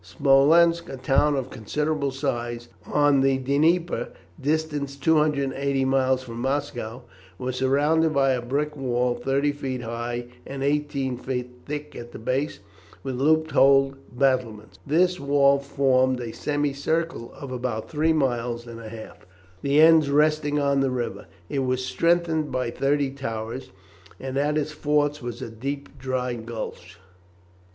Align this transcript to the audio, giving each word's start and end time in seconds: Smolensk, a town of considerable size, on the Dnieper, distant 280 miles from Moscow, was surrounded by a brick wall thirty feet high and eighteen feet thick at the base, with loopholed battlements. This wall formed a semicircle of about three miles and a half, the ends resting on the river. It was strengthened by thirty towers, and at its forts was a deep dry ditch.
Smolensk, 0.03 0.89
a 0.89 0.97
town 0.97 1.35
of 1.35 1.51
considerable 1.51 2.09
size, 2.09 2.69
on 2.87 3.21
the 3.21 3.37
Dnieper, 3.37 4.07
distant 4.41 4.99
280 4.99 5.85
miles 5.85 6.23
from 6.23 6.39
Moscow, 6.39 7.03
was 7.37 7.57
surrounded 7.57 8.11
by 8.11 8.31
a 8.31 8.41
brick 8.41 8.75
wall 8.75 9.13
thirty 9.13 9.51
feet 9.51 9.83
high 9.83 10.25
and 10.43 10.63
eighteen 10.63 11.17
feet 11.17 11.51
thick 11.67 11.95
at 11.95 12.13
the 12.13 12.17
base, 12.17 12.57
with 13.03 13.19
loopholed 13.21 13.95
battlements. 14.17 14.79
This 14.87 15.19
wall 15.19 15.59
formed 15.59 16.19
a 16.19 16.33
semicircle 16.33 17.31
of 17.35 17.51
about 17.51 17.87
three 17.87 18.11
miles 18.13 18.65
and 18.65 18.79
a 18.79 18.89
half, 18.89 19.27
the 19.61 19.79
ends 19.79 20.09
resting 20.09 20.57
on 20.57 20.79
the 20.79 20.89
river. 20.89 21.27
It 21.47 21.59
was 21.59 21.85
strengthened 21.85 22.51
by 22.51 22.71
thirty 22.71 23.11
towers, 23.11 23.69
and 24.19 24.35
at 24.39 24.57
its 24.57 24.71
forts 24.71 25.21
was 25.21 25.43
a 25.43 25.51
deep 25.51 25.99
dry 25.99 26.33
ditch. 26.33 26.97